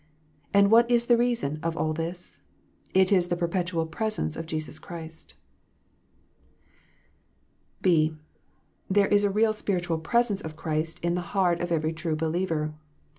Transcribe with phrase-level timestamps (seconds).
[0.51, 2.41] And what is the reason of all this?
[2.91, 5.35] It is the perpetual" presence" of Jesus Christ.
[7.83, 8.15] (b)
[8.89, 12.73] There is a real spiritual "presence" of Christ in the heart of every true believer.